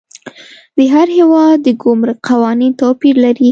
د 0.77 0.79
هر 0.93 1.07
هیواد 1.17 1.57
د 1.65 1.67
ګمرک 1.83 2.17
قوانین 2.29 2.71
توپیر 2.81 3.15
لري. 3.25 3.49